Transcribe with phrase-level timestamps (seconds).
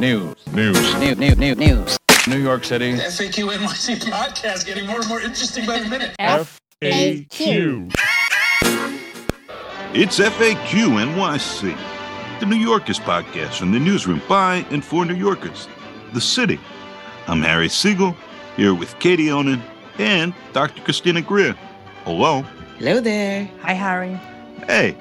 [0.00, 0.34] News.
[0.54, 0.94] News.
[0.94, 1.98] New, new, new, news.
[2.26, 2.94] New York City.
[2.94, 6.16] FAQ NYC podcast getting more and more interesting by the minute.
[6.18, 7.92] FAQ.
[9.92, 15.68] It's FAQ NYC, the New Yorkers podcast from the newsroom by and for New Yorkers,
[16.14, 16.58] the city.
[17.26, 18.16] I'm Harry Siegel,
[18.56, 19.62] here with Katie Honan
[19.98, 20.80] and Dr.
[20.80, 21.52] Christina Greer.
[22.04, 22.40] Hello.
[22.78, 23.50] Hello there.
[23.60, 24.18] Hi, Harry.
[24.66, 24.96] Hey.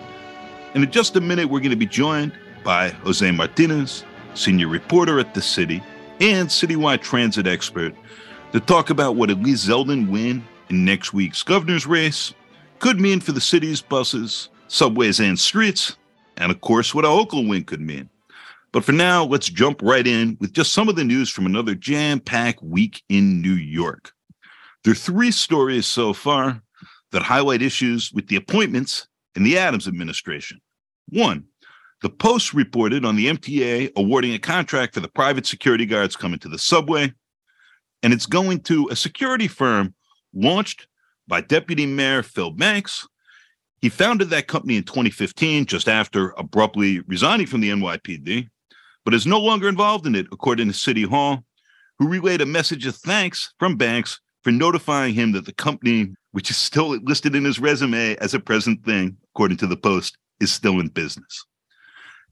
[0.74, 2.34] And in just a minute, we're going to be joined
[2.66, 4.04] by Jose Martinez,
[4.34, 5.82] senior reporter at the city
[6.20, 7.94] and citywide transit expert,
[8.52, 12.34] to talk about what a Lee Zeldin win in next week's governor's race
[12.80, 15.98] could mean for the city's buses, subways, and streets,
[16.38, 18.10] and of course, what a Hochul win could mean.
[18.72, 21.76] But for now, let's jump right in with just some of the news from another
[21.76, 24.14] jam packed week in New York.
[24.84, 26.62] There are three stories so far
[27.12, 30.62] that highlight issues with the appointments in the Adams administration.
[31.10, 31.46] One,
[32.02, 36.40] the Post reported on the MTA awarding a contract for the private security guards coming
[36.40, 37.12] to the subway,
[38.04, 39.94] and it's going to a security firm
[40.34, 40.88] launched
[41.28, 43.08] by Deputy Mayor Phil Banks.
[43.82, 48.48] He founded that company in 2015, just after abruptly resigning from the NYPD,
[49.04, 51.44] but is no longer involved in it, according to City Hall,
[51.98, 56.50] who relayed a message of thanks from Banks for notifying him that the company, which
[56.50, 60.52] is still listed in his resume as a present thing, according to the Post, is
[60.52, 61.46] still in business.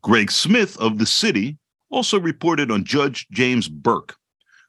[0.07, 1.57] Greg Smith of the city
[1.89, 4.15] also reported on Judge James Burke,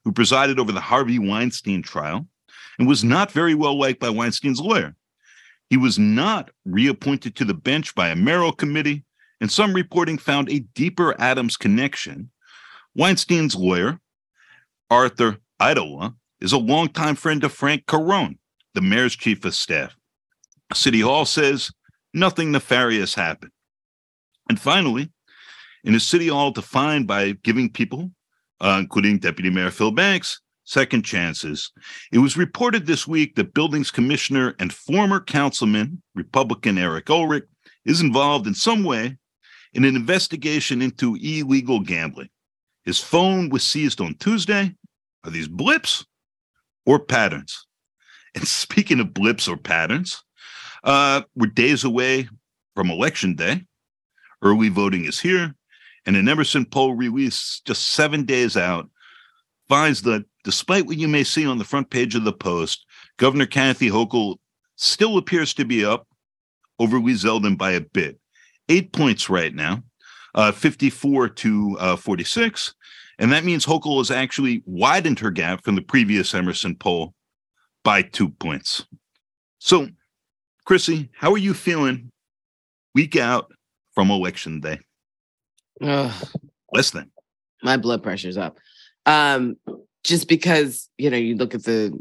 [0.05, 2.27] who presided over the Harvey Weinstein trial
[2.77, 4.97] and was not very well liked by Weinstein's lawyer.
[5.70, 9.05] He was not reappointed to the bench by a mayoral committee,
[9.41, 12.33] and some reporting found a deeper Adams connection.
[12.97, 14.00] Weinstein's lawyer,
[14.91, 18.39] Arthur Aidala, is a longtime friend of Frank Carone,
[18.75, 19.95] the mayor's chief of staff.
[20.75, 21.70] City Hall says
[22.12, 23.52] nothing nefarious happened.
[24.48, 25.12] And finally,
[25.89, 28.11] in a city hall defined by giving people,
[28.61, 31.72] uh, including Deputy Mayor Phil Banks, second chances,
[32.12, 37.46] it was reported this week that Buildings Commissioner and former councilman, Republican Eric Ulrich,
[37.86, 39.17] is involved in some way
[39.73, 42.29] in an investigation into illegal gambling.
[42.85, 44.74] His phone was seized on Tuesday.
[45.24, 46.05] Are these blips
[46.85, 47.67] or patterns?
[48.35, 50.23] And speaking of blips or patterns,
[50.85, 52.29] uh, we're days away
[52.77, 53.64] from Election Day.
[54.42, 55.57] Early voting is here,
[56.08, 58.89] and an Emerson poll released just seven days out
[59.69, 62.86] finds that despite what you may see on the front page of the Post,
[63.19, 64.39] Governor Kathy Hochul
[64.77, 66.08] still appears to be up
[66.79, 68.18] over Lee Zeldin by a bit.
[68.70, 69.83] Eight points right now,
[70.35, 72.74] uh, 54 to uh, 46.
[73.18, 77.13] And that means Hochul has actually widened her gap from the previous Emerson poll
[77.85, 78.86] by two points.
[79.58, 79.89] So,
[80.64, 82.11] Chrissy, how are you feeling
[82.95, 83.52] week out
[83.92, 84.79] from election day?
[85.83, 86.28] Ugh,
[86.72, 87.11] Less than.
[87.62, 88.58] my blood pressure's up.
[89.06, 89.56] Um,
[90.05, 91.98] just because, you know, you look at the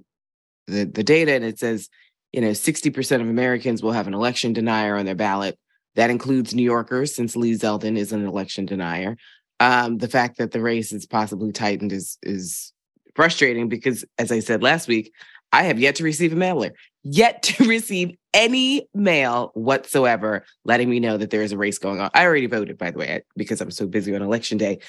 [0.67, 1.89] the the data and it says,
[2.33, 5.57] you know, 60% of Americans will have an election denier on their ballot.
[5.95, 9.17] That includes New Yorkers, since Lee Zeldin is an election denier.
[9.59, 12.73] Um, the fact that the race is possibly tightened is is
[13.15, 15.11] frustrating because, as I said last week,
[15.51, 16.73] I have yet to receive a mailer,
[17.09, 21.99] yet to receive any mail whatsoever letting me know that there is a race going
[21.99, 22.09] on.
[22.13, 24.79] I already voted, by the way, because I'm so busy on election day.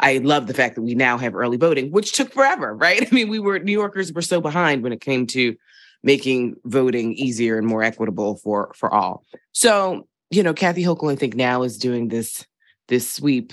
[0.00, 3.06] I love the fact that we now have early voting, which took forever, right?
[3.06, 5.56] I mean, we were New Yorkers were so behind when it came to
[6.02, 9.24] making voting easier and more equitable for for all.
[9.52, 12.44] So, you know, Kathy Hochul, I think now is doing this
[12.88, 13.52] this sweep.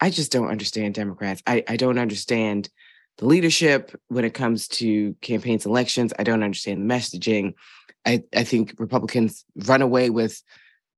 [0.00, 1.42] I just don't understand Democrats.
[1.46, 2.68] I, I don't understand
[3.18, 6.12] the leadership when it comes to campaigns, elections.
[6.18, 7.54] I don't understand the messaging.
[8.04, 10.42] I, I think Republicans run away with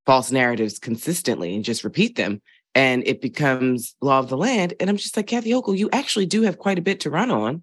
[0.06, 2.40] false narratives consistently and just repeat them.
[2.74, 4.74] And it becomes law of the land.
[4.80, 7.30] And I'm just like, Kathy Hochul, you actually do have quite a bit to run
[7.30, 7.62] on.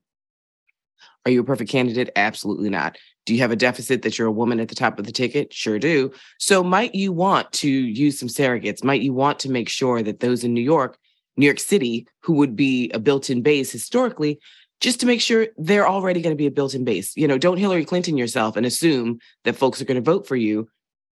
[1.25, 2.09] Are you a perfect candidate?
[2.16, 2.97] Absolutely not.
[3.25, 5.53] Do you have a deficit that you're a woman at the top of the ticket?
[5.53, 6.12] Sure do.
[6.38, 8.84] So might you want to use some surrogates?
[8.84, 10.97] Might you want to make sure that those in New York,
[11.38, 14.40] New York City, who would be a built-in base historically,
[14.81, 17.16] just to make sure they're already going to be a built-in base.
[17.16, 20.35] You know, don't Hillary Clinton yourself and assume that folks are going to vote for
[20.35, 20.67] you.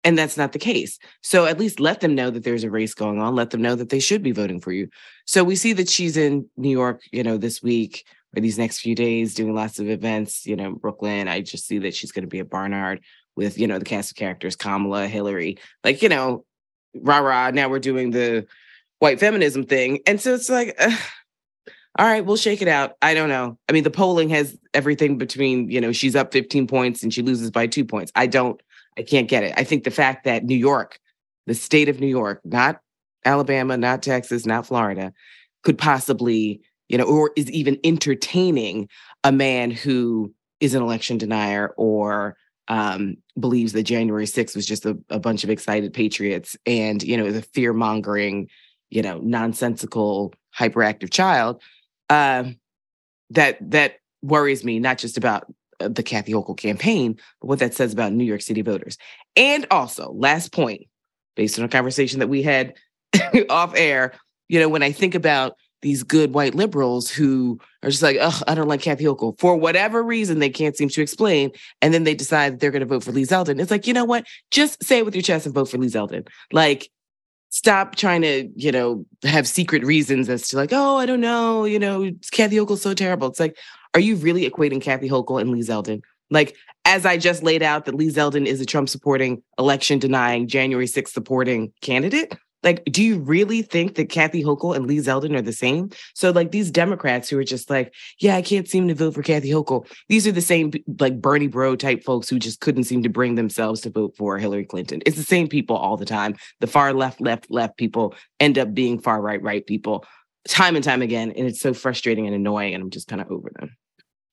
[0.06, 1.00] And that's not the case.
[1.22, 3.36] So at least let them know that there's a race going on.
[3.36, 4.90] Let them know that they should be voting for you.
[5.26, 8.06] So we see that she's in New York, you know, this week
[8.36, 11.30] or these next few days doing lots of events, you know, Brooklyn.
[11.30, 13.00] I just see that she's going to be at Barnard
[13.38, 16.44] with, you know, the cast of characters, Kamala, Hillary, like, you know,
[16.94, 17.52] rah rah.
[17.52, 18.46] Now we're doing the
[19.04, 20.00] white feminism thing.
[20.08, 20.96] And so it's like, uh,
[22.00, 22.94] all right, we'll shake it out.
[23.02, 23.58] I don't know.
[23.70, 27.22] I mean, the polling has everything between, you know, she's up 15 points and she
[27.22, 28.12] loses by two points.
[28.16, 28.60] I don't,
[28.98, 29.54] I can't get it.
[29.58, 31.00] I think the fact that New York,
[31.48, 32.80] the state of New York, not
[33.26, 35.14] Alabama, not Texas, not Florida,
[35.64, 38.88] could possibly you know, or is even entertaining
[39.24, 44.86] a man who is an election denier or um, believes that January 6th was just
[44.86, 48.48] a, a, bunch of excited patriots and, you know, the fear mongering,
[48.94, 51.62] you know, nonsensical, hyperactive child.
[52.10, 52.44] Uh,
[53.32, 57.74] that that worries me, not just about uh, the Kathy Hochul campaign, but what that
[57.74, 58.98] says about New York City voters.
[59.36, 60.84] And also, last point,
[61.36, 62.76] based on a conversation that we had
[63.50, 64.14] off air,
[64.48, 68.42] you know, when I think about these good white liberals who are just like, oh,
[68.48, 71.52] I don't like Kathy Hochul for whatever reason they can't seem to explain.
[71.82, 73.60] And then they decide that they're going to vote for Lee Zeldin.
[73.60, 74.26] It's like, you know what?
[74.52, 76.28] Just say it with your chest and vote for Lee Zeldin.
[76.52, 76.90] Like,
[77.54, 81.66] stop trying to, you know, have secret reasons as to like, oh, I don't know,
[81.66, 83.28] you know, Kathy Hochul's so terrible.
[83.28, 83.56] It's like,
[83.94, 86.02] are you really equating Kathy Hochul and Lee Zeldin?
[86.32, 90.48] Like, as I just laid out, that Lee Zeldin is a Trump supporting, election denying,
[90.48, 92.36] January 6th supporting candidate.
[92.64, 95.90] Like, do you really think that Kathy Hochul and Lee Zeldin are the same?
[96.16, 99.22] So, like, these Democrats who are just like, yeah, I can't seem to vote for
[99.22, 99.86] Kathy Hochul.
[100.08, 103.36] These are the same, like, Bernie Bro type folks who just couldn't seem to bring
[103.36, 105.02] themselves to vote for Hillary Clinton.
[105.06, 106.36] It's the same people all the time.
[106.62, 110.06] The far left, left, left people end up being far right, right people
[110.48, 111.32] time and time again.
[111.32, 112.74] And it's so frustrating and annoying.
[112.74, 113.76] And I'm just kind of over them.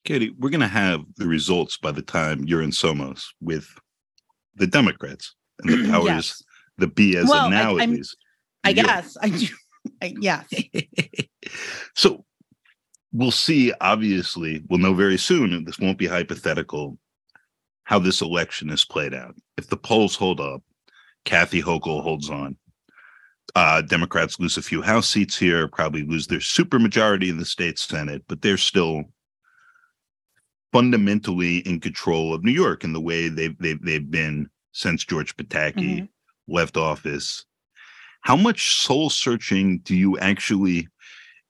[0.05, 3.69] Katie, we're going to have the results by the time you're in Somos with
[4.57, 6.43] the Democrats and the powers yes
[6.81, 8.17] the B as well, now I, at least.
[8.65, 9.47] I guess I do.
[10.03, 10.47] I, yes.
[11.95, 12.25] so
[13.13, 13.73] we'll see.
[13.81, 16.99] Obviously, we'll know very soon, and this won't be hypothetical.
[17.85, 19.35] How this election is played out.
[19.57, 20.63] If the polls hold up,
[21.25, 22.57] Kathy Hochul holds on.
[23.57, 27.81] Uh, Democrats lose a few House seats here, probably lose their supermajority in the state
[27.81, 29.03] Senate, but they're still
[30.73, 35.37] fundamentally in control of New York in the way they've they've, they've been since George
[35.37, 36.05] Pataki mm-hmm
[36.51, 37.45] left office,
[38.23, 40.89] how much soul searching do you actually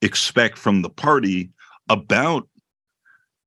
[0.02, 1.50] expect from the party
[1.88, 2.48] about,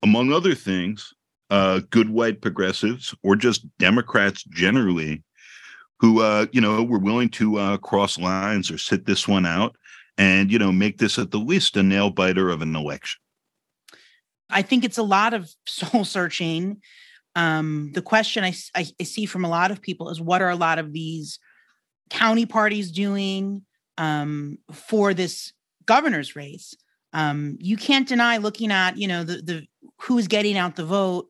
[0.02, 1.14] among other things,
[1.50, 5.24] uh, good white progressives or just Democrats generally
[6.00, 9.76] who, uh, you know, were willing to uh, cross lines or sit this one out
[10.18, 13.20] and, you know, make this at the least a nail biter of an election?
[14.50, 16.82] I think it's a lot of soul searching
[17.36, 20.56] um, the question I, I, see from a lot of people is what are a
[20.56, 21.40] lot of these
[22.10, 23.64] county parties doing
[23.98, 25.52] um, for this
[25.86, 26.76] governor's race?
[27.12, 29.68] Um, you can't deny looking at you know the the
[30.02, 31.28] who's getting out the vote.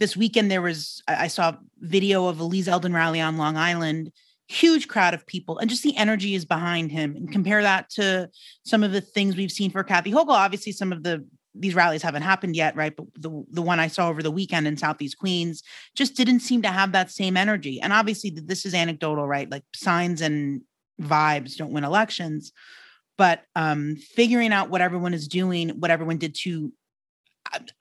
[0.00, 4.12] This weekend there was I, saw video of a Lee Zeldin rally on Long Island
[4.48, 8.28] huge crowd of people and just the energy is behind him and compare that to
[8.64, 10.28] some of the things we've seen for Kathy Hochul.
[10.28, 12.94] Obviously, some of the these rallies haven't happened yet, right?
[12.96, 15.62] But the the one I saw over the weekend in Southeast Queens
[15.94, 17.80] just didn't seem to have that same energy.
[17.80, 19.50] And obviously, this is anecdotal, right?
[19.50, 20.62] Like signs and
[21.00, 22.52] vibes don't win elections,
[23.18, 26.72] but um, figuring out what everyone is doing, what everyone did to.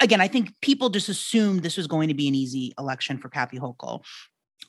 [0.01, 3.29] Again, I think people just assumed this was going to be an easy election for
[3.29, 4.03] Kathy Hochul,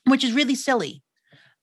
[0.06, 1.02] which is really silly,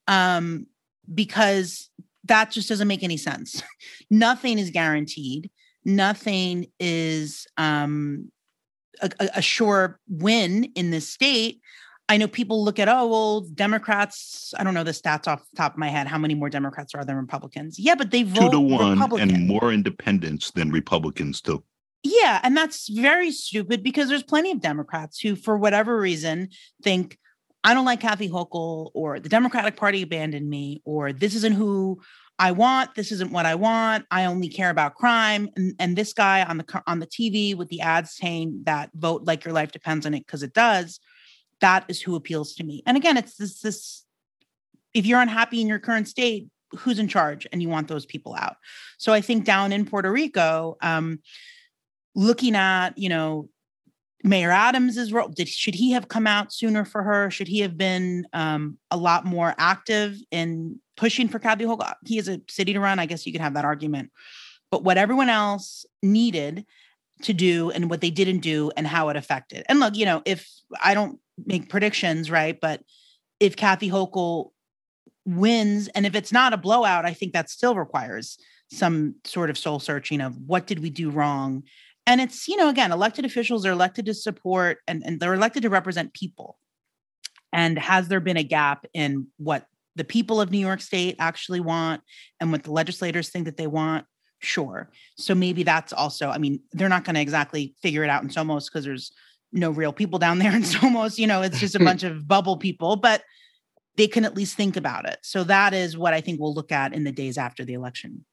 [0.07, 0.65] um,
[1.13, 1.89] because
[2.25, 3.63] that just doesn't make any sense.
[4.09, 5.49] Nothing is guaranteed
[5.85, 8.31] nothing is um,
[9.01, 11.61] a, a sure win in this state.
[12.07, 15.57] I know people look at, oh, well, Democrats, I don't know the stats off the
[15.57, 16.07] top of my head.
[16.07, 17.77] How many more Democrats are there than Republicans?
[17.77, 19.35] Yeah, but they vote two to one Republican.
[19.35, 21.63] and more independents than Republicans too.
[22.01, 26.49] Yeah, and that's very stupid because there's plenty of Democrats who, for whatever reason,
[26.81, 27.19] think
[27.63, 31.99] I don't like Kathy Hochul or the Democratic Party abandoned me or this isn't who
[32.39, 34.05] I want this isn't what I want.
[34.09, 35.49] I only care about crime.
[35.57, 39.23] And, and this guy on the on the TV with the ads saying that vote
[39.25, 41.01] like your life depends on it because it does.
[41.59, 42.81] That is who appeals to me.
[42.85, 44.05] And again, it's this this
[44.93, 46.47] if you're unhappy in your current state,
[46.77, 48.55] who's in charge and you want those people out.
[48.97, 51.19] So I think down in Puerto Rico, um,
[52.15, 53.49] looking at you know
[54.23, 55.29] Mayor Adams's role.
[55.29, 57.29] Did should he have come out sooner for her?
[57.29, 61.93] Should he have been um, a lot more active in pushing for Kathy Hochul?
[62.05, 62.99] He is a city to run.
[62.99, 64.11] I guess you could have that argument.
[64.71, 66.65] But what everyone else needed
[67.23, 69.65] to do and what they didn't do and how it affected.
[69.67, 70.49] And look, you know, if
[70.81, 72.59] I don't make predictions, right?
[72.59, 72.81] But
[73.39, 74.51] if Kathy Hochul
[75.25, 78.37] wins, and if it's not a blowout, I think that still requires
[78.71, 81.63] some sort of soul searching of what did we do wrong
[82.09, 85.61] and it's, you know, again, elected officials are elected to support and, and they're elected
[85.61, 86.57] to represent people.
[87.53, 91.59] And has there been a gap in what the people of New York State actually
[91.59, 92.01] want
[92.39, 94.07] and what the legislators think that they want?
[94.39, 94.89] Sure.
[95.17, 98.29] So maybe that's also, I mean, they're not going to exactly figure it out in
[98.29, 99.11] Somos because there's
[99.51, 101.19] no real people down there in Somos.
[101.19, 101.85] You know, it's just a hmm.
[101.85, 103.21] bunch of bubble people, but
[103.97, 105.19] they can at least think about it.
[105.21, 108.25] So that is what I think we'll look at in the days after the election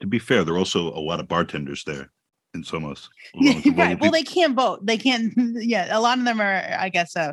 [0.00, 2.10] to be fair, there are also a lot of bartenders there
[2.54, 3.08] in Somos.
[3.34, 4.00] Yeah, right.
[4.00, 4.86] Well, they can't vote.
[4.86, 5.32] They can't.
[5.56, 7.32] Yeah, a lot of them are, I guess, so.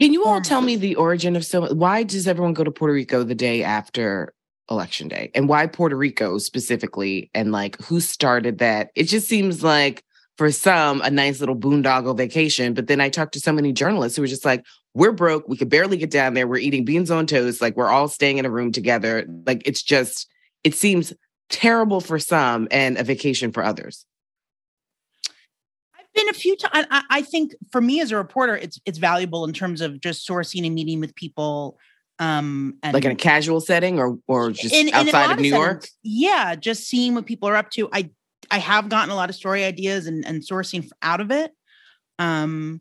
[0.00, 1.74] Can you all Former- tell me the origin of so?
[1.74, 4.32] Why does everyone go to Puerto Rico the day after
[4.70, 7.30] election day, and why Puerto Rico specifically?
[7.34, 8.90] And like, who started that?
[8.94, 10.04] It just seems like
[10.38, 12.72] for some a nice little boondoggle vacation.
[12.72, 15.48] But then I talked to so many journalists who were just like, "We're broke.
[15.48, 16.46] We could barely get down there.
[16.48, 17.60] We're eating beans on toast.
[17.60, 19.26] Like we're all staying in a room together.
[19.46, 20.28] Like it's just.
[20.62, 21.12] It seems
[21.48, 24.04] terrible for some and a vacation for others.
[26.14, 26.86] Been a few times.
[26.90, 30.28] I, I think for me as a reporter, it's it's valuable in terms of just
[30.28, 31.78] sourcing and meeting with people.
[32.18, 35.40] Um, and Like in a casual setting, or or just in- in outside lot of
[35.40, 35.88] New York.
[36.02, 37.88] Yeah, just seeing what people are up to.
[37.92, 38.10] I
[38.50, 41.52] I have gotten a lot of story ideas and, and sourcing out of it.
[42.18, 42.80] Um,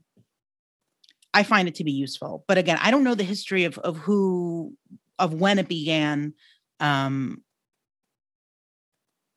[1.33, 3.97] I find it to be useful, but again, I don't know the history of of
[3.97, 4.73] who
[5.19, 6.33] of when it began.
[6.79, 7.43] Um,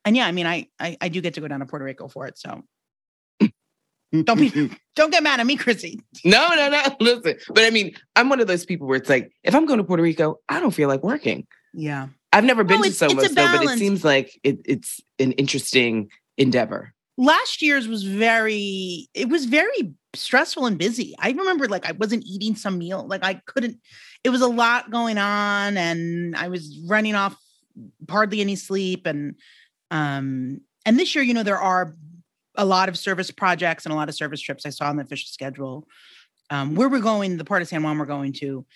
[0.05, 2.09] and yeah, I mean, I, I I do get to go down to Puerto Rico
[2.09, 2.65] for it, so
[4.25, 6.01] don't be don't get mad at me, Chrissy.
[6.25, 6.83] No, no, no.
[7.01, 9.79] Listen, but I mean, I'm one of those people where it's like, if I'm going
[9.79, 11.47] to Puerto Rico, I don't feel like working.
[11.73, 12.09] Yeah.
[12.33, 14.59] I've never been No, to it's- it's a Somos though, but it seems like it,
[14.65, 16.93] it's an interesting endeavor.
[17.19, 22.23] last year's was very it was very stressful and busy i remember like i wasn't
[22.27, 23.79] eating some meal like i couldn't
[24.25, 27.37] it was a lot going on and i was running off
[28.11, 29.35] hardly any sleep and
[29.91, 31.95] um and this year you know there are
[32.57, 35.03] a lot of service projects and a lot of service trips i saw on the
[35.03, 35.87] official schedule.
[36.51, 38.67] Um where we're going the part of san juan we're going to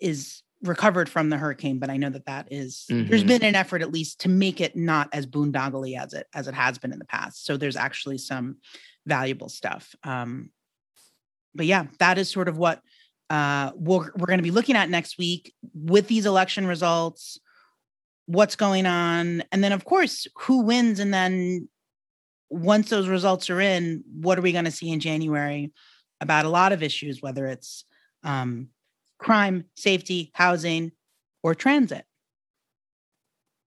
[0.00, 3.28] is recovered from the hurricane but i know that that is- there's Mhm.
[3.28, 6.54] been an effort at least to make it not as boondoggly as it as it
[6.54, 7.44] has been in the past.
[7.44, 8.56] So there's actually some
[9.06, 9.94] valuable stuff.
[10.04, 10.50] Um
[11.54, 12.80] but yeah that is sort of what
[13.30, 17.38] uh we're, we're going to be looking at next week with these election results
[18.26, 21.68] what's going on and then of course who wins and then
[22.52, 25.72] once those results are in what are we going to see in january
[26.20, 27.84] about a lot of issues whether it's
[28.24, 28.68] um,
[29.18, 30.92] crime safety housing
[31.42, 32.04] or transit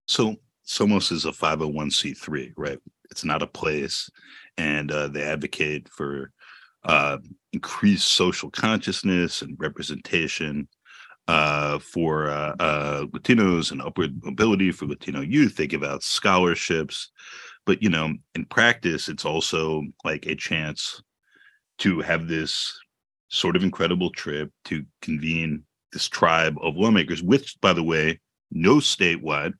[0.07, 0.35] So
[0.67, 2.79] Somos is a 501c3, right?
[3.11, 4.09] It's not a place.
[4.57, 6.31] And uh, they advocate for
[6.83, 7.17] uh,
[7.53, 10.67] increased social consciousness and representation
[11.27, 15.55] uh, for uh, uh, Latinos and upward mobility for Latino youth.
[15.55, 17.09] They give out scholarships.
[17.65, 21.01] But, you know, in practice, it's also like a chance
[21.79, 22.79] to have this
[23.29, 28.19] sort of incredible trip to convene this tribe of lawmakers, which, by the way,
[28.51, 29.53] no statewide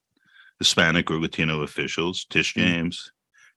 [0.59, 2.25] Hispanic or Latino officials.
[2.29, 3.11] Tish James,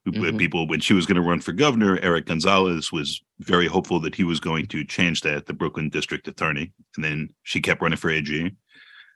[0.05, 0.39] who Mhm.
[0.39, 4.15] people when she was going to run for governor, Eric Gonzalez was very hopeful that
[4.15, 7.99] he was going to change that, the Brooklyn district attorney, and then she kept running
[7.99, 8.51] for AG.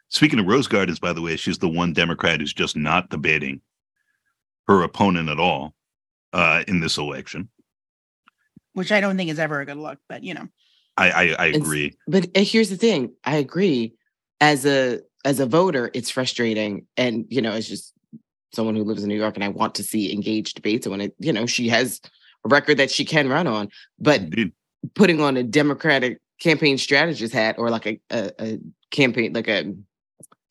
[0.09, 3.63] Speaking of Rose Gardens, by the way, she's the one Democrat who's just not debating
[4.69, 5.75] her opponent at all
[6.33, 7.49] uh, in this election.
[8.75, 10.49] which i don't think is ever a good look but you know
[10.99, 11.95] I I, I It's- agree.
[12.07, 13.95] But uh, here's the thing: I agree.
[14.43, 17.95] As a as a voter, it's frustrating, and you know, it's just
[18.53, 20.85] someone who lives in New York, and I want to see engaged debates.
[20.85, 21.99] And when it, you know, she has
[22.45, 24.53] a record that she can run on, but Indeed.
[24.95, 28.59] putting on a Democratic campaign strategist hat or like a, a, a
[28.91, 29.73] campaign, like a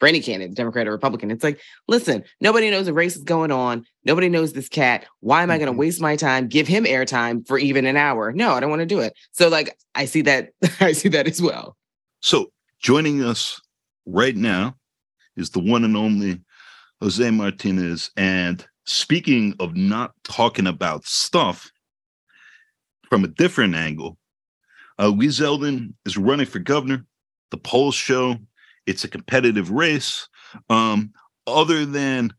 [0.01, 3.51] for any candidate, Democrat or Republican, it's like, listen, nobody knows a race is going
[3.51, 3.86] on.
[4.03, 5.05] Nobody knows this cat.
[5.20, 5.77] Why am I going to Mhm.
[5.77, 8.31] waste my time, give him airtime for even an hour?
[8.31, 9.13] No, I don't want to do it.
[9.31, 10.53] So, like, I see that.
[10.79, 11.77] I see that as well.
[12.20, 13.62] So joining us
[14.08, 14.75] right now
[15.38, 16.41] is the one and only
[17.00, 18.10] Jose Martinez.
[18.17, 21.72] And speaking of not talking about stuff
[23.08, 24.17] from a different angle,
[24.98, 27.05] uh, Lee Zeldin is running for governor.
[27.51, 28.38] The polls show
[28.85, 30.27] it's a competitive race.
[30.69, 31.11] Um,
[31.47, 32.33] other than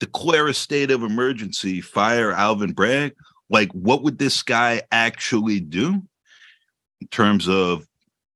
[0.00, 3.14] declare a state of emergency, fire Alvin Bragg,
[3.50, 6.02] like what would this guy actually do
[7.00, 7.86] in terms of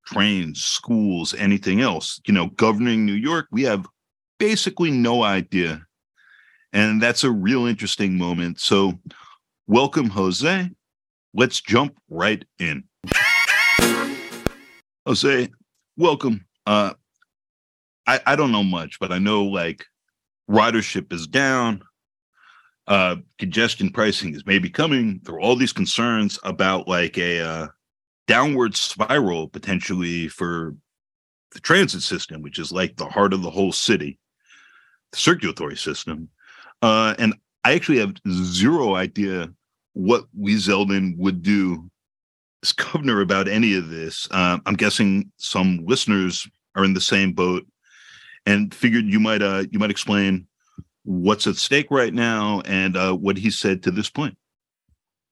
[0.06, 2.20] trains, schools, anything else.
[2.26, 3.86] You know, governing New York, we have
[4.38, 5.82] basically no idea.
[6.72, 8.60] And that's a real interesting moment.
[8.60, 8.98] So,
[9.66, 10.70] welcome, Jose.
[11.34, 12.84] Let's jump right in.
[15.06, 15.48] Jose,
[15.96, 16.46] welcome.
[16.66, 16.94] Uh,
[18.06, 19.84] I, I don't know much, but I know like
[20.48, 21.82] ridership is down.
[22.86, 25.20] Uh, congestion pricing is maybe coming.
[25.24, 27.66] There are all these concerns about like a uh,
[28.28, 30.76] downward spiral potentially for
[31.52, 34.18] the transit system, which is like the heart of the whole city,
[35.10, 36.28] the circulatory system.
[36.80, 37.34] Uh, and
[37.64, 39.50] I actually have zero idea
[39.94, 41.90] what Lee Zeldin would do
[42.62, 44.28] as governor about any of this.
[44.30, 46.46] Uh, I'm guessing some listeners
[46.76, 47.66] are in the same boat
[48.46, 50.46] and figured you might uh, you might explain
[51.04, 54.36] what's at stake right now and uh, what he said to this point.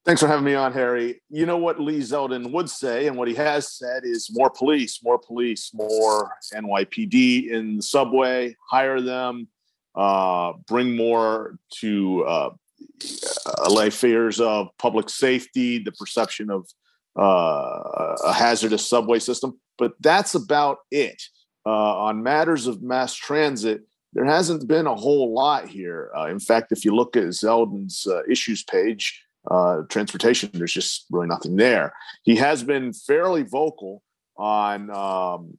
[0.04, 1.22] Thanks for having me on, Harry.
[1.30, 5.00] You know what Lee Zeldin would say, and what he has said is more police,
[5.02, 9.48] more police, more NYPD in the subway, hire them,
[9.94, 12.50] uh, bring more to uh,
[13.90, 16.68] fears of public safety, the perception of
[17.18, 19.58] uh, a hazardous subway system.
[19.78, 21.22] But that's about it.
[21.66, 26.10] Uh, on matters of mass transit, there hasn't been a whole lot here.
[26.16, 29.22] Uh, in fact, if you look at Zeldin's uh, issues page,
[29.88, 31.92] transportation, there's just really nothing there.
[32.22, 34.02] He has been fairly vocal
[34.36, 35.58] on um,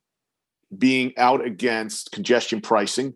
[0.77, 3.13] being out against congestion pricing,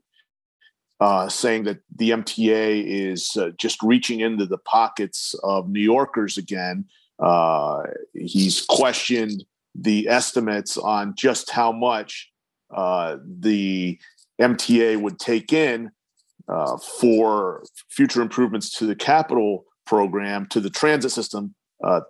[0.99, 6.37] uh, saying that the MTA is uh, just reaching into the pockets of New Yorkers
[6.37, 6.85] again.
[7.19, 9.43] Uh, he's questioned
[9.75, 12.31] the estimates on just how much
[12.73, 13.99] uh, the
[14.41, 15.91] MTA would take in
[16.47, 21.53] uh, for future improvements to the capital program to the transit system.
[21.83, 22.01] Uh,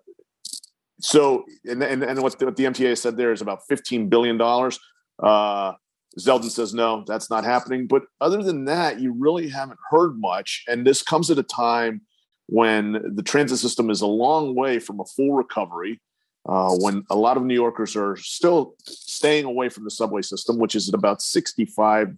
[1.02, 4.40] so, and, and, and what, the, what the MTA said there is about $15 billion.
[4.42, 5.74] Uh,
[6.20, 7.88] Zeldin says, no, that's not happening.
[7.88, 10.64] But other than that, you really haven't heard much.
[10.68, 12.02] And this comes at a time
[12.48, 16.02] when the transit system is a long way from a full recovery,
[16.48, 20.58] uh, when a lot of New Yorkers are still staying away from the subway system,
[20.58, 22.18] which is at about 65%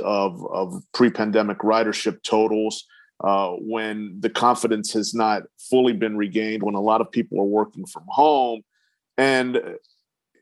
[0.00, 2.84] of, of pre pandemic ridership totals
[3.24, 7.44] uh, when the confidence has not fully been regained, when a lot of people are
[7.44, 8.62] working from home,
[9.16, 9.60] and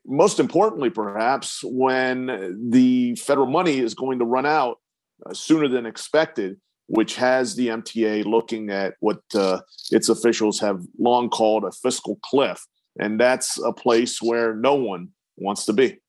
[0.05, 4.79] most importantly, perhaps, when the federal money is going to run out
[5.25, 9.61] uh, sooner than expected, which has the MTA looking at what uh,
[9.91, 12.61] its officials have long called a fiscal cliff.
[12.99, 15.99] And that's a place where no one wants to be.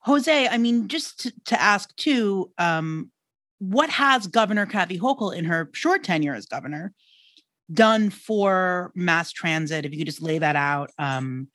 [0.00, 3.10] Jose, I mean, just to, to ask too, um,
[3.58, 6.92] what has Governor Kathy Hochul in her short tenure as governor
[7.72, 9.84] done for mass transit?
[9.84, 10.90] If you could just lay that out.
[10.98, 11.48] Um,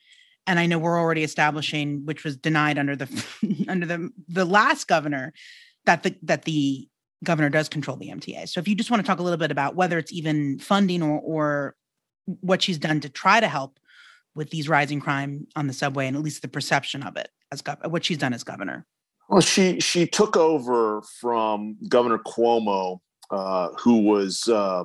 [0.46, 4.88] and I know we're already establishing, which was denied under the under the the last
[4.88, 5.34] governor,
[5.86, 6.88] that the that the
[7.24, 8.50] governor does control the MTA.
[8.50, 11.02] So if you just want to talk a little bit about whether it's even funding
[11.02, 11.76] or or
[12.26, 13.80] what she's done to try to help
[14.36, 17.62] with these rising crime on the subway and at least the perception of it as
[17.62, 18.86] gov- what she's done as governor.
[19.30, 23.00] Well, she she took over from Governor Cuomo,
[23.32, 24.84] uh, who was uh,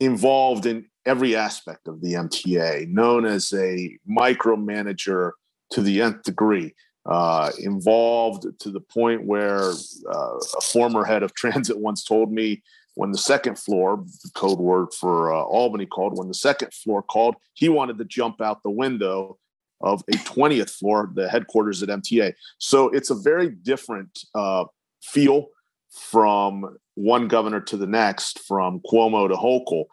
[0.00, 5.32] involved in every aspect of the MTA, known as a micromanager
[5.70, 6.74] to the nth degree.
[7.08, 9.70] Uh, involved to the point where
[10.12, 12.62] uh, a former head of transit once told me
[12.96, 17.36] when the second floor, code word for uh, Albany called, when the second floor called,
[17.54, 19.38] he wanted to jump out the window
[19.80, 22.34] of a 20th floor, the headquarters at MTA.
[22.58, 24.64] So it's a very different uh,
[25.02, 25.46] feel
[25.90, 29.84] from one governor to the next, from Cuomo to Hochul.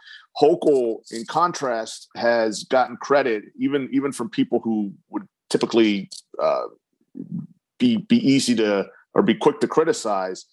[0.41, 6.10] Hochul, in contrast, has gotten credit even even from people who would typically
[6.41, 6.63] uh,
[7.80, 10.45] be be easy to or be quick to criticize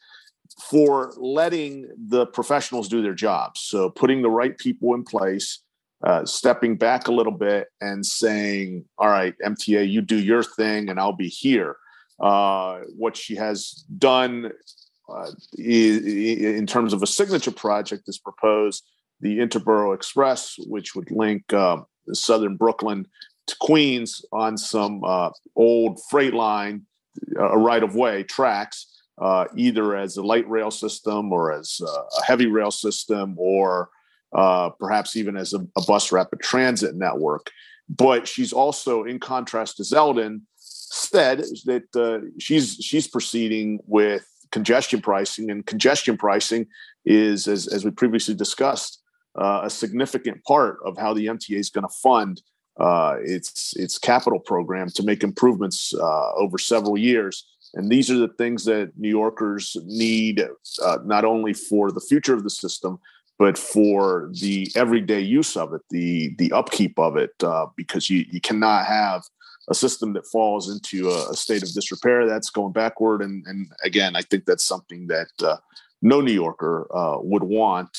[0.71, 3.61] for letting the professionals do their jobs.
[3.61, 5.61] So putting the right people in place,
[6.05, 10.89] uh, stepping back a little bit and saying, "All right, MTA, you do your thing,
[10.89, 11.77] and I'll be here."
[12.21, 14.53] Uh, what she has done
[15.09, 18.85] uh, in terms of a signature project is proposed
[19.21, 21.79] the Interborough Express, which would link uh,
[22.13, 23.07] southern Brooklyn
[23.47, 26.83] to Queens on some uh, old freight line,
[27.39, 28.89] a right of way tracks.
[29.21, 33.91] Uh, either as a light rail system or as a heavy rail system or
[34.33, 37.51] uh, perhaps even as a, a, bus rapid transit network.
[37.89, 45.01] But she's also, in contrast to Zeldin, said that uh, she's she's proceeding with congestion
[45.01, 46.67] pricing, and congestion pricing
[47.05, 49.03] is, as, as we previously discussed,
[49.39, 52.41] uh, a significant part of how the MTA is going to fund
[52.79, 57.47] uh, its its capital program to make improvements uh, over several years.
[57.75, 60.45] And these are the things that New Yorkers need,
[60.83, 62.99] uh, not only for the future of the system,
[63.39, 68.25] but for the everyday use of it, the the upkeep of it, uh, because you
[68.31, 69.23] you cannot have
[69.69, 73.23] a system that falls into a, a, state of disrepair that's going backward.
[73.23, 75.57] And and again, I think that's something that uh,
[76.01, 76.87] no New Yorker
[77.23, 77.97] would want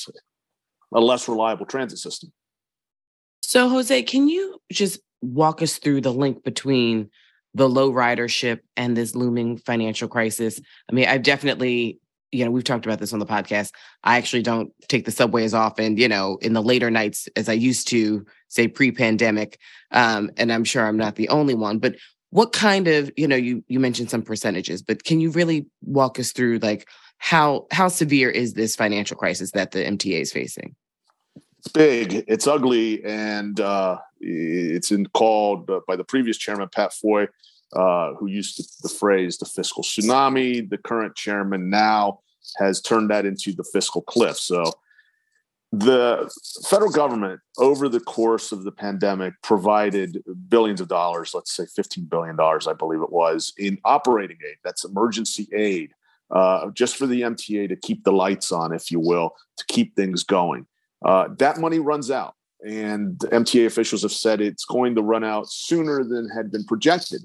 [0.94, 2.32] a less reliable transit system.
[3.54, 7.12] So, Jose, can you just walk us through the link between
[7.54, 10.60] the low ridership and this looming financial crisis?
[10.90, 12.00] I mean, I've definitely
[12.32, 13.70] you know, we've talked about this on the podcast.
[14.04, 17.48] I actually don't take the subway as often, you know, in the later nights as
[17.48, 19.60] I used to, say pre-pandemic.
[19.92, 21.78] Um, and I'm sure I'm not the only one.
[21.78, 21.98] But
[22.32, 26.18] what kind of, you know, you you mentioned some percentages, but can you really walk
[26.18, 26.90] us through like
[27.20, 30.76] how how severe is this financial crisis that the MTA is facing?
[31.64, 36.92] It's big, it's ugly, and uh, it's in, called uh, by the previous chairman Pat
[36.92, 37.30] Foy,
[37.72, 42.20] uh, who used the, the phrase "the fiscal tsunami." The current chairman now
[42.58, 44.38] has turned that into the fiscal cliff.
[44.38, 44.74] So
[45.72, 46.30] the
[46.70, 52.06] federal government over the course of the pandemic provided billions of dollars let's say 15
[52.06, 55.92] billion dollars i believe it was in operating aid that's emergency aid
[56.30, 59.96] uh, just for the mta to keep the lights on if you will to keep
[59.96, 60.68] things going
[61.04, 62.36] uh, that money runs out.
[62.66, 67.22] And mta officials have said it's going to run out sooner than had been projected.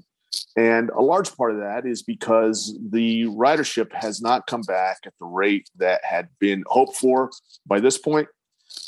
[0.57, 5.13] And a large part of that is because the ridership has not come back at
[5.19, 7.31] the rate that had been hoped for
[7.65, 8.27] by this point.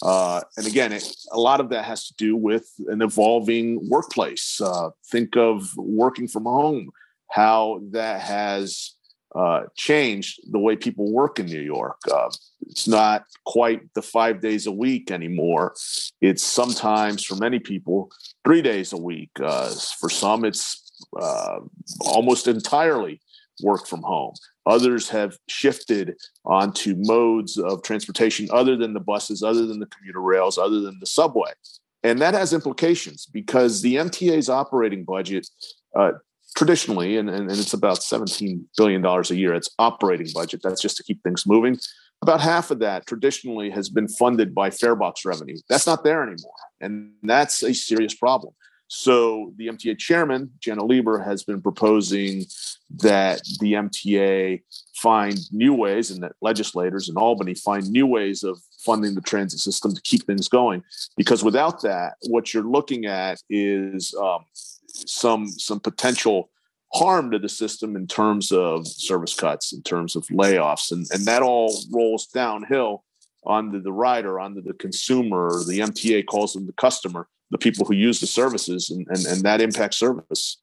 [0.04, 4.60] Uh, and again, it, a lot of that has to do with an evolving workplace.
[4.62, 6.90] Uh, think of working from home,
[7.32, 8.94] how that has
[9.36, 11.98] uh, changed the way people work in New York.
[12.12, 12.30] Uh,
[12.68, 15.74] it's not quite the five days a week anymore.
[16.22, 18.12] It's sometimes, for many people,
[18.44, 19.32] three days a week.
[19.42, 21.60] Uh, for some, it's uh,
[22.02, 23.22] almost entirely
[23.64, 24.34] work from home.
[24.66, 26.16] Others have shifted
[26.46, 31.00] onto modes of transportation other than the buses, other than the commuter rails, other than
[31.00, 31.52] the subway.
[32.04, 35.48] And that has implications because the MTA's operating budget
[35.96, 36.14] uh,
[36.56, 40.62] traditionally, and, and, and, it's about $17 billion a year, it's operating budget.
[40.64, 41.78] That's just to keep things moving.
[42.22, 45.58] About half of that traditionally has been funded by farebox revenue.
[45.70, 46.54] That's not there anymore.
[46.80, 48.54] And that's a serious problem.
[48.94, 52.44] So the MTA chairman, Janno Lieber, has been proposing
[52.98, 54.62] that the MTA
[54.96, 59.62] find new ways and that legislators in Albany find new ways of funding the transit
[59.62, 60.84] system to keep things going.
[61.16, 64.44] Because without that, what you're looking at is um,
[65.08, 66.50] some some potential
[66.94, 71.26] harm to the system in terms of service cuts, in terms of layoffs, and, and
[71.26, 73.04] that all rolls downhill
[73.46, 75.50] onto the rider, onto the consumer.
[75.66, 79.42] The MTA calls them the customer the people who use the services, and and, and
[79.44, 80.58] that impacts service.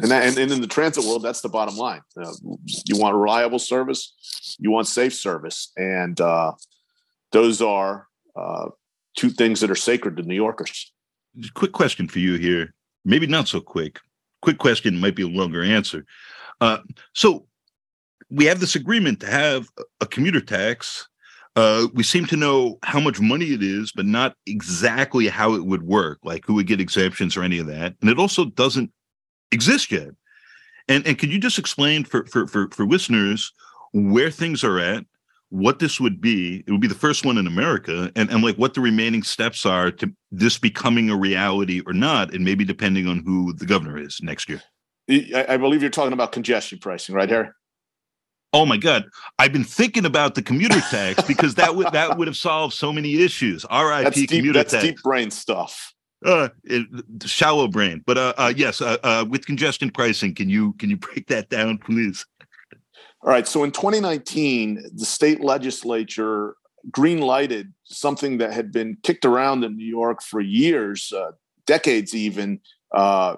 [0.00, 2.02] And, that, and, and in the transit world, that's the bottom line.
[2.16, 2.30] Uh,
[2.86, 4.14] you want reliable service,
[4.60, 6.52] you want safe service, and uh,
[7.32, 8.68] those are uh,
[9.16, 10.92] two things that are sacred to New Yorkers.
[11.54, 12.74] Quick question for you here,
[13.04, 14.00] maybe not so quick.
[14.42, 16.04] Quick question might be a longer answer.
[16.60, 16.78] Uh,
[17.14, 17.46] so
[18.30, 19.68] we have this agreement to have
[20.00, 21.08] a commuter tax
[21.58, 25.64] uh, we seem to know how much money it is, but not exactly how it
[25.64, 27.96] would work, like who would get exemptions or any of that.
[28.00, 28.92] And it also doesn't
[29.50, 30.10] exist yet.
[30.86, 33.52] And and could you just explain for for for, for listeners
[33.92, 35.04] where things are at,
[35.50, 36.62] what this would be?
[36.66, 39.64] It would be the first one in America, and and like what the remaining steps
[39.64, 43.98] are to this becoming a reality or not, and maybe depending on who the governor
[43.98, 44.62] is next year.
[45.08, 47.48] I believe you're talking about congestion pricing, right, Harry?
[48.52, 49.06] Oh my God!
[49.38, 52.92] I've been thinking about the commuter tax because that would that would have solved so
[52.92, 53.64] many issues.
[53.66, 54.26] R.I.P.
[54.26, 54.84] commuter that's tax.
[54.84, 55.94] That's deep brain stuff.
[56.24, 56.86] Uh, it,
[57.26, 60.96] shallow brain, but uh, uh yes, uh, uh, with congestion pricing, can you can you
[60.96, 62.26] break that down, please?
[63.22, 63.48] All right.
[63.48, 66.54] So in 2019, the state legislature
[66.90, 71.32] green lighted something that had been kicked around in New York for years, uh,
[71.66, 72.60] decades even.
[72.94, 73.36] Uh,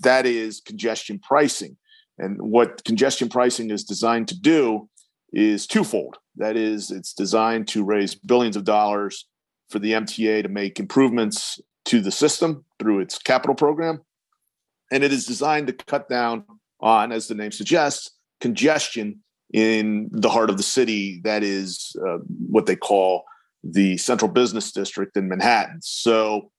[0.00, 1.76] that is congestion pricing.
[2.18, 4.88] And what congestion pricing is designed to do
[5.32, 6.18] is twofold.
[6.36, 9.26] That is, it's designed to raise billions of dollars
[9.70, 14.00] for the MTA to make improvements to the system through its capital program.
[14.92, 16.44] And it is designed to cut down
[16.80, 19.20] on, as the name suggests, congestion
[19.52, 21.20] in the heart of the city.
[21.24, 23.24] That is uh, what they call
[23.62, 25.80] the central business district in Manhattan.
[25.82, 26.50] So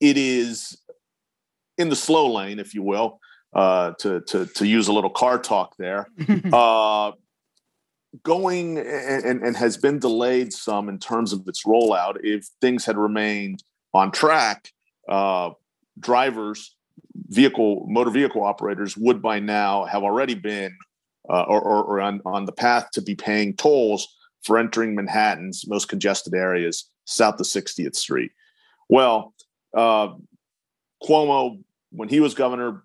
[0.00, 0.80] it is
[1.76, 3.20] in the slow lane, if you will,
[3.54, 6.08] uh, to, to, to use a little car talk there,
[6.52, 7.12] uh,
[8.22, 12.16] going and, and has been delayed some in terms of its rollout.
[12.22, 13.62] If things had remained
[13.92, 14.70] on track,
[15.08, 15.50] uh,
[15.98, 16.76] drivers,
[17.30, 20.76] vehicle, motor vehicle operators would by now have already been
[21.28, 24.08] uh, or, or, or on, on the path to be paying tolls
[24.42, 28.32] for entering Manhattan's most congested areas south of 60th Street.
[28.88, 29.34] Well,
[29.76, 30.14] uh,
[31.02, 31.62] Cuomo,
[31.92, 32.82] when he was governor,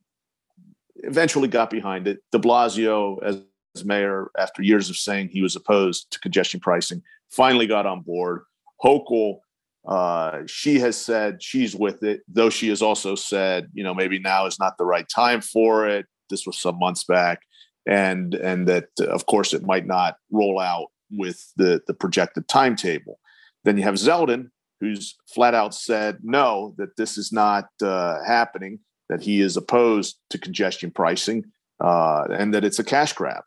[0.97, 2.19] eventually got behind it.
[2.31, 3.41] De Blasio, as,
[3.75, 8.01] as mayor, after years of saying he was opposed to congestion pricing, finally got on
[8.01, 8.41] board.
[8.83, 9.39] Hochul,
[9.87, 14.19] uh, she has said she's with it, though she has also said, you know, maybe
[14.19, 16.07] now is not the right time for it.
[16.29, 17.41] This was some months back,
[17.87, 23.19] and and that of course it might not roll out with the the projected timetable.
[23.63, 28.79] Then you have Zeldin, who's flat out said no, that this is not uh, happening
[29.09, 31.43] that he is opposed to congestion pricing
[31.79, 33.43] uh, and that it's a cash grab.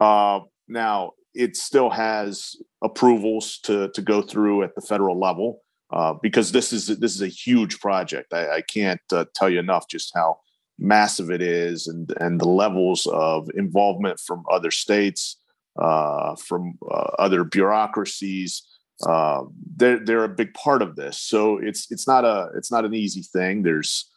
[0.00, 6.14] Uh, now, it still has approvals to to go through at the federal level uh,
[6.22, 8.32] because this is this is a huge project.
[8.32, 10.38] I, I can't uh, tell you enough just how
[10.78, 15.36] massive it is, and and the levels of involvement from other states,
[15.80, 18.62] uh, from uh, other bureaucracies.
[19.06, 19.42] Uh,
[19.76, 21.18] they're they're a big part of this.
[21.18, 23.62] So it's it's not a it's not an easy thing.
[23.62, 24.10] There's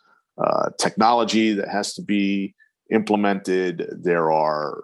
[0.80, 2.56] technology that has to be
[2.90, 3.88] implemented.
[4.02, 4.82] There are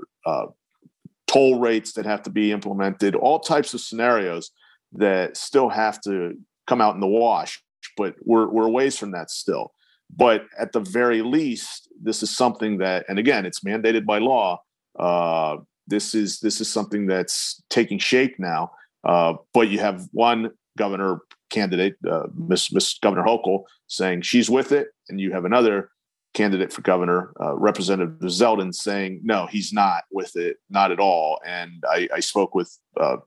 [1.28, 4.52] toll rates that have to be implemented, all types of scenarios
[4.94, 6.34] that still have to
[6.68, 7.62] come out in the wash.
[7.96, 9.72] But we're we're ways from that still.
[10.16, 14.62] But at the very least, this is something that, and again, it's mandated by law.
[14.98, 18.72] Uh, this is this is something that's taking shape now.
[19.04, 24.72] Uh, but you have one governor candidate, uh, Miss Miss Governor Hochul, saying she's with
[24.72, 25.90] it, and you have another
[26.34, 31.40] candidate for governor, uh, Representative Zeldin, saying no, he's not with it, not at all.
[31.46, 33.18] And I, I spoke with uh,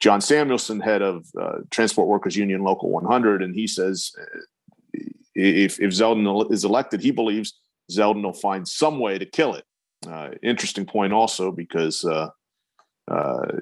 [0.00, 5.00] John Samuelson, head of uh, Transport Workers Union Local 100, and he says uh,
[5.34, 7.58] if if Zeldin is elected, he believes
[7.90, 9.64] Zeldin will find some way to kill it.
[10.06, 12.04] Uh, interesting point, also because.
[12.04, 12.30] Uh,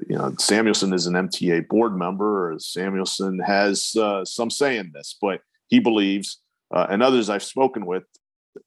[0.08, 2.56] you know, Samuelson is an MTA board member.
[2.58, 3.94] Samuelson has
[4.24, 6.38] some say in this, but he believes,
[6.72, 8.02] and others I've spoken with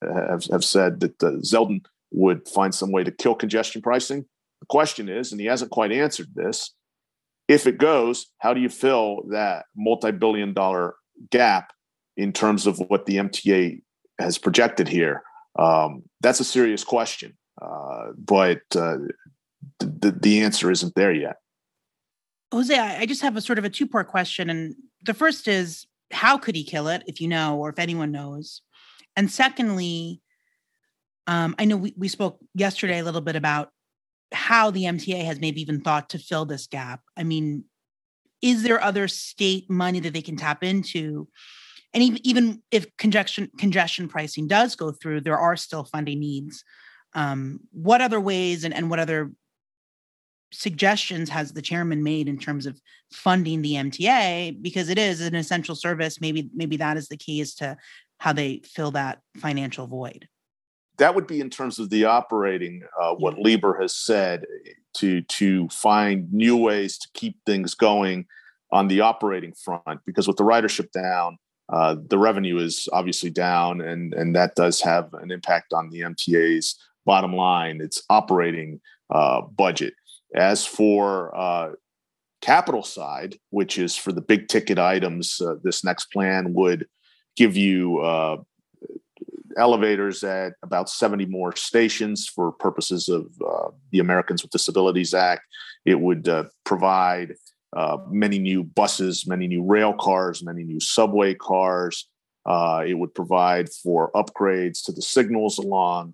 [0.02, 4.26] have, have said that uh, Zeldin would find some way to kill congestion pricing.
[4.62, 6.74] The question is, and he hasn't quite answered this,
[7.50, 10.94] if it goes, how do you fill that multi billion dollar
[11.32, 11.74] gap
[12.16, 13.82] in terms of what the MTA
[14.20, 15.24] has projected here?
[15.58, 18.98] Um, that's a serious question, uh, but uh,
[19.80, 21.38] the, the answer isn't there yet.
[22.54, 24.50] Jose, I just have a sort of a two part question.
[24.50, 28.12] And the first is, how could he kill it if you know, or if anyone
[28.12, 28.62] knows?
[29.16, 30.22] And secondly,
[31.26, 33.72] um, I know we, we spoke yesterday a little bit about
[34.32, 37.02] how the MTA has maybe even thought to fill this gap.
[37.18, 37.66] I mean,
[38.42, 41.28] is there other state money that they can tap into?
[41.94, 46.64] And even, if congestion congestion pricing does go through, there are still funding needs.
[47.14, 49.32] Um, what other ways and, and what other
[50.52, 52.80] suggestions has the chairman made in terms of
[53.12, 54.62] funding the MTA?
[54.62, 56.22] Because it is an essential service.
[56.22, 57.76] Maybe maybe that is the key is to
[58.20, 60.28] how they fill that financial void.
[61.00, 63.44] That would be in terms of the operating, uh, what yeah.
[63.44, 64.46] Lieber has said
[64.98, 68.26] to to find new ways to keep things going
[68.72, 70.02] on the operating front.
[70.06, 71.38] Because with the ridership down,
[71.72, 76.02] uh, the revenue is obviously down, and and that does have an impact on the
[76.02, 79.94] MTA's bottom line, its operating uh, budget.
[80.36, 81.72] As for uh,
[82.42, 86.88] capital side, which is for the big ticket items, uh, this next plan would
[87.36, 88.38] give you uh,
[89.58, 95.42] elevators at about 70 more stations for purposes of uh, the Americans with Disabilities Act.
[95.86, 97.36] It would uh, provide
[97.76, 102.08] uh, many new buses, many new rail cars, many new subway cars.
[102.46, 106.14] Uh, it would provide for upgrades to the signals along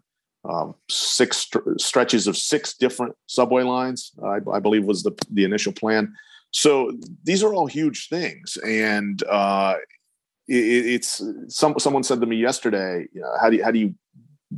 [0.49, 5.43] um, six st- stretches of six different subway lines, I, I, believe was the, the
[5.43, 6.13] initial plan.
[6.51, 6.91] So
[7.23, 8.57] these are all huge things.
[8.65, 9.75] And uh,
[10.47, 13.79] it, it's some someone said to me yesterday, you know, how do you, how do
[13.79, 13.95] you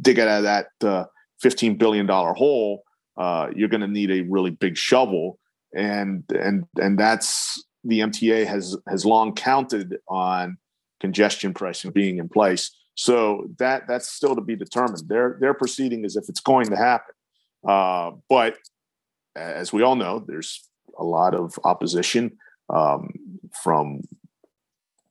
[0.01, 1.05] dig out of that uh,
[1.41, 2.83] 15 billion dollar hole?
[3.17, 5.39] Uh, you're going to need a really big shovel,
[5.75, 10.57] and and and that's the MTA has has long counted on
[10.99, 12.71] congestion pricing being in place.
[12.95, 15.03] So that that's still to be determined.
[15.07, 17.13] They're they're proceeding as if it's going to happen,
[17.67, 18.57] uh, but
[19.35, 22.37] as we all know, there's a lot of opposition
[22.69, 23.11] um,
[23.63, 24.01] from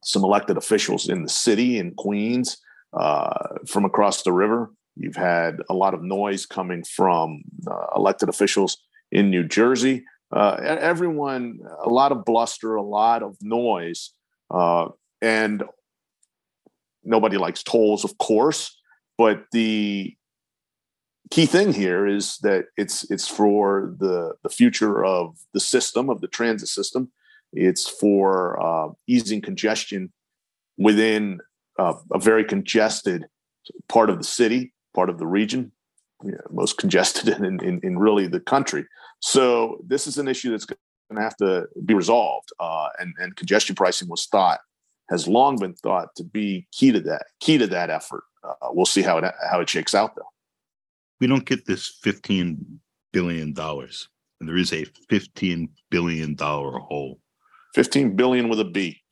[0.07, 2.59] some elected officials in the city in Queens
[2.93, 4.71] uh, from across the river.
[4.95, 8.79] You've had a lot of noise coming from uh, elected officials
[9.11, 10.05] in New Jersey.
[10.31, 14.13] Uh, everyone, a lot of bluster, a lot of noise,
[14.49, 14.89] uh,
[15.21, 15.65] and
[17.03, 18.79] nobody likes tolls, of course.
[19.19, 20.15] But the
[21.33, 26.21] key thing here is that it's it's for the the future of the system of
[26.21, 27.11] the transit system
[27.53, 30.13] it's for uh, easing congestion
[30.79, 31.41] within
[31.79, 33.27] uh, a very congested
[33.89, 35.73] part of the city, part of the region,
[36.25, 38.85] you know, most congested in, in, in, really the country.
[39.21, 40.79] So this is an issue that's going
[41.15, 42.51] to have to be resolved.
[42.61, 44.61] Uh, and, and congestion pricing was thought,
[45.11, 48.25] has long been thought to be key to that, key to that effort.
[48.43, 50.29] Uh, we'll see how it, how it shakes out though.
[51.21, 52.59] We don't get this $15
[53.13, 53.55] billion.
[53.59, 57.19] And there is a $15 billion hole
[57.77, 59.03] 15 billion with a B.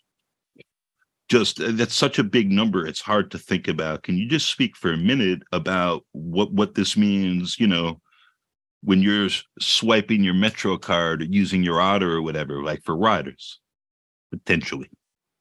[1.28, 2.86] Just uh, that's such a big number.
[2.86, 4.02] It's hard to think about.
[4.02, 7.60] Can you just speak for a minute about what what this means?
[7.60, 8.00] You know,
[8.82, 9.28] when you're
[9.60, 13.60] swiping your Metro card or using your Otter or whatever, like for riders,
[14.30, 14.90] potentially?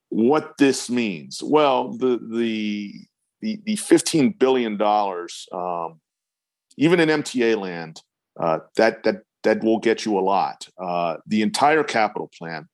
[0.09, 1.41] What this means?
[1.41, 2.93] Well, the the
[3.41, 6.01] the, the fifteen billion dollars, um,
[6.77, 8.01] even in MTA land,
[8.37, 10.67] uh, that that that will get you a lot.
[10.77, 12.67] Uh, the entire capital plan,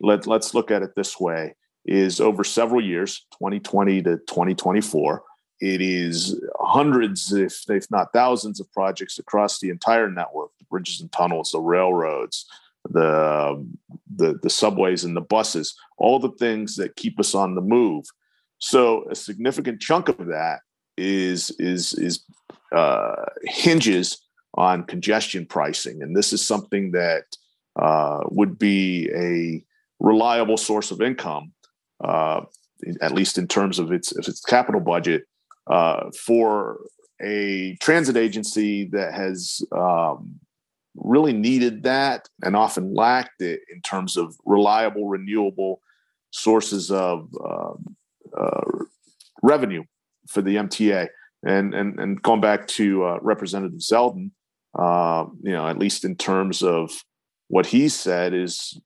[0.00, 1.54] let let's look at it this way,
[1.84, 5.22] is over several years, 2020 to 2024
[5.60, 11.00] it is hundreds, if, if not thousands, of projects across the entire network the bridges
[11.00, 12.46] and tunnels, the railroads,
[12.90, 13.66] the,
[14.14, 18.04] the, the subways and the buses, all the things that keep us on the move.
[18.58, 20.60] So a significant chunk of that
[20.96, 22.24] is is is
[22.70, 24.18] uh, hinges
[24.54, 27.24] on congestion pricing, and this is something that
[27.76, 29.64] uh, would be a
[30.04, 31.52] reliable source of income,
[32.04, 32.42] uh,
[33.00, 35.24] at least in terms of its of its capital budget
[35.66, 36.78] uh, for
[37.22, 40.38] a transit agency that has um,
[40.94, 45.80] really needed that and often lacked it in terms of reliable, renewable
[46.30, 47.72] sources of uh,
[48.38, 48.60] uh,
[49.42, 49.84] revenue
[50.28, 51.08] for the MTA.
[51.46, 54.30] And and and going back to uh, Representative Zeldin,
[54.78, 56.90] uh, you know, at least in terms of
[57.48, 58.80] what he said, is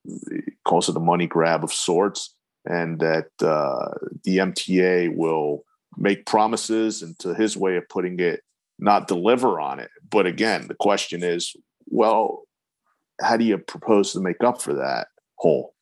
[0.65, 3.95] calls it a money grab of sorts, and that uh,
[4.25, 5.65] the MTA will
[5.97, 8.43] make promises and to his way of putting it
[8.79, 9.91] not deliver on it.
[10.09, 11.55] But again the question is
[11.87, 12.45] well
[13.21, 15.75] how do you propose to make up for that hole?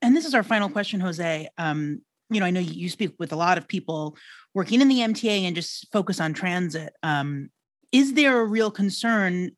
[0.00, 1.48] And this is our final question jose.
[1.58, 4.16] Um, you know i know you speak with a lot of people
[4.54, 6.94] working in the mta and just focus on transit.
[7.02, 7.50] Um,
[7.90, 9.50] is there a real concern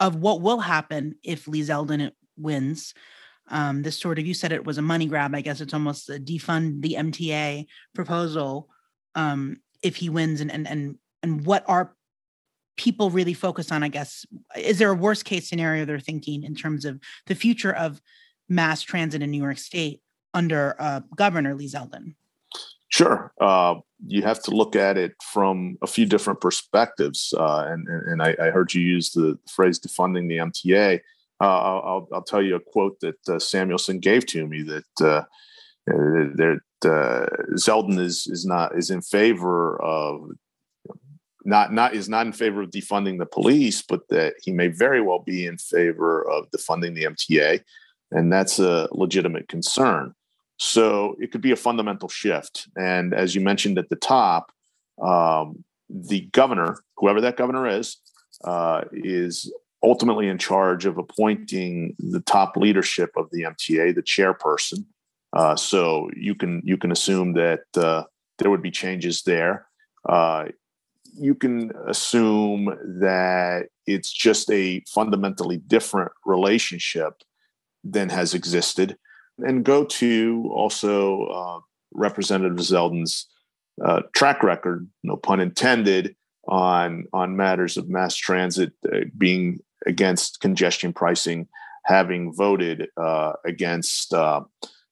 [0.00, 2.94] of what will happen if lee zeldin wins.
[3.48, 6.10] Um, this sort of you said it was a money grab i guess it's almost
[6.10, 8.68] a defund the mta proposal
[9.14, 11.94] um, if he wins and and and and what are
[12.76, 14.26] people really focused on i guess.
[14.56, 18.00] Is there a worst case scenario they're thinking in terms of the future of
[18.48, 20.00] mass transit in new york state
[20.34, 22.14] under uh, governor lee zeldin
[22.96, 23.32] Sure.
[23.40, 23.74] Uh,
[24.06, 27.34] you have to look at it from a few different perspectives.
[27.36, 31.00] Uh, and and I, I, heard you use the phrase defunding the MTA
[31.40, 35.22] uh, I'll, I'll, tell you a quote that uh, Samuelson gave to me that uh,
[35.90, 40.30] uh, Zeldin is is not is in favor of
[41.44, 45.02] not not is not in favor of defunding the police, but that he may very
[45.02, 47.62] well be in favor of defunding the MTA,
[48.10, 50.14] and that's a legitimate concern.
[50.58, 52.68] So it could be a fundamental shift.
[52.76, 54.52] And as you mentioned at the top,
[55.02, 57.98] um, the governor, whoever that governor is,
[58.44, 64.84] uh, is ultimately in charge of appointing the top leadership of the MTA, the chairperson.
[65.32, 68.04] Uh, so you can you can assume that uh,
[68.38, 69.66] there would be changes there.
[70.08, 70.46] Uh,
[71.18, 72.66] you can assume
[73.00, 77.22] that it's just a fundamentally different relationship
[77.84, 78.96] than has existed,
[79.38, 81.60] and go to also uh,
[81.92, 83.26] Representative Zeldin's
[83.84, 86.16] uh, track record, no pun intended,
[86.48, 91.48] on on matters of mass transit uh, being against congestion pricing,
[91.84, 94.42] having voted uh, against uh,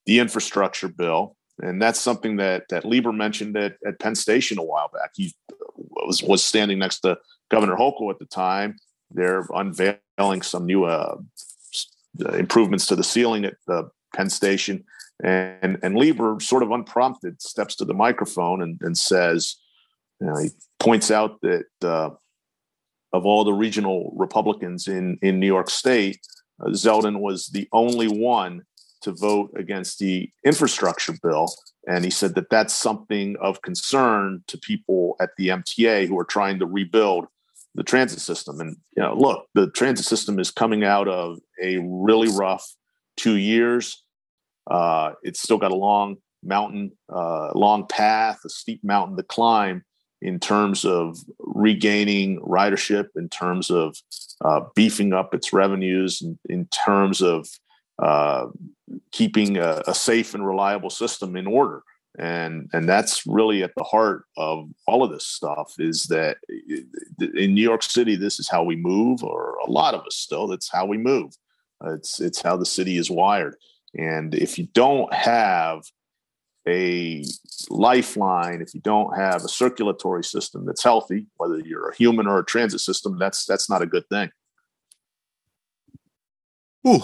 [0.06, 1.36] the infrastructure bill.
[1.62, 5.10] And that's something that that Lieber mentioned at, at Penn Station a while back.
[5.14, 5.34] He
[5.76, 7.18] was was standing next to
[7.50, 8.76] Governor Hochul at the time.
[9.10, 11.16] They're unveiling some new uh,
[12.32, 14.84] improvements to the ceiling at the Penn Station,
[15.22, 19.56] and and Lieber, sort of unprompted, steps to the microphone and, and says,
[20.20, 20.50] you know, he
[20.80, 22.10] points out that uh,
[23.12, 26.18] of all the regional Republicans in, in New York State,
[26.60, 28.62] uh, Zeldin was the only one
[29.02, 31.52] to vote against the infrastructure bill.
[31.86, 36.24] And he said that that's something of concern to people at the MTA who are
[36.24, 37.26] trying to rebuild
[37.74, 38.60] the transit system.
[38.60, 42.66] And, you know, look, the transit system is coming out of a really rough
[43.16, 44.03] two years.
[44.70, 49.84] Uh, it's still got a long mountain, uh, long path, a steep mountain to climb
[50.20, 53.96] in terms of regaining ridership, in terms of
[54.44, 57.46] uh, beefing up its revenues, in, in terms of
[58.02, 58.46] uh,
[59.12, 61.82] keeping a, a, safe and reliable system in order.
[62.18, 66.38] And, and that's really at the heart of all of this stuff is that
[67.20, 70.48] in New York City, this is how we move, or a lot of us still,
[70.48, 71.34] that's how we move.
[71.84, 73.56] It's, it's how the city is wired.
[73.96, 75.82] And if you don't have
[76.66, 77.24] a
[77.68, 82.38] lifeline, if you don't have a circulatory system that's healthy, whether you're a human or
[82.38, 84.30] a transit system, that's that's not a good thing.
[86.86, 87.02] Ooh.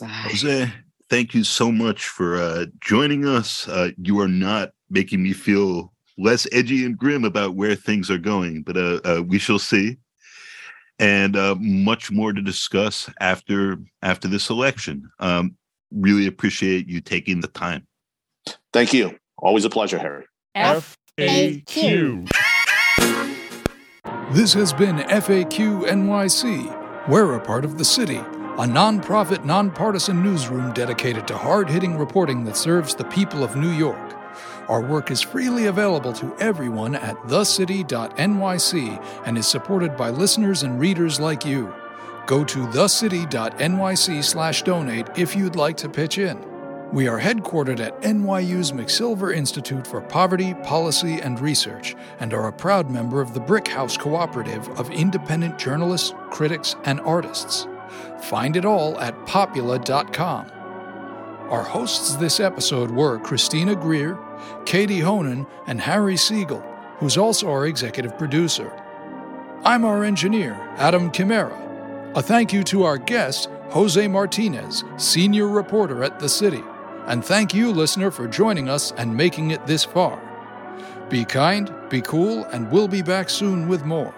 [0.00, 0.72] Jose,
[1.08, 3.68] thank you so much for uh, joining us.
[3.68, 8.18] Uh, you are not making me feel less edgy and grim about where things are
[8.18, 9.98] going, but uh, uh we shall see.
[10.98, 15.10] and uh, much more to discuss after after this election.
[15.18, 15.56] Um,
[15.92, 17.86] really appreciate you taking the time.
[18.72, 19.16] Thank you.
[19.38, 20.26] Always a pleasure, Harry.
[20.56, 22.28] FAQ.
[24.32, 27.08] This has been FAQ NYC.
[27.08, 32.44] We're a part of the city, a nonprofit, nonpartisan newsroom dedicated to hard hitting reporting
[32.44, 34.16] that serves the people of New York.
[34.68, 40.78] Our work is freely available to everyone at thecity.nyc and is supported by listeners and
[40.78, 41.74] readers like you.
[42.30, 46.38] Go to thecity.nyc/donate if you'd like to pitch in.
[46.92, 52.52] We are headquartered at NYU's McSilver Institute for Poverty, Policy, and Research and are a
[52.52, 57.66] proud member of the Brick House Cooperative of independent journalists, critics, and artists.
[58.20, 60.52] Find it all at popula.com.
[61.50, 64.16] Our hosts this episode were Christina Greer,
[64.66, 66.62] Katie Honan, and Harry Siegel,
[66.98, 68.70] who's also our executive producer.
[69.64, 71.59] I'm our engineer, Adam Chimera.
[72.16, 76.60] A thank you to our guest, Jose Martinez, senior reporter at The City.
[77.06, 80.20] And thank you, listener, for joining us and making it this far.
[81.08, 84.12] Be kind, be cool, and we'll be back soon with more.